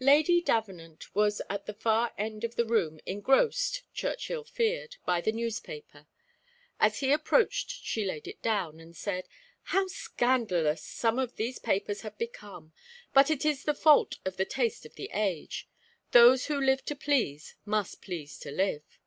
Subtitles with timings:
[0.00, 5.30] Lady Davenant was at the far end of the room engrossed, Churchill feared, by the
[5.30, 6.08] newspaper;
[6.80, 9.28] as he approached she laid it down, and said,
[9.70, 12.72] "How scandalous some of these papers have become,
[13.14, 15.68] but it is the fault of the taste of the age.
[16.10, 18.98] 'Those who live to please, must please to live.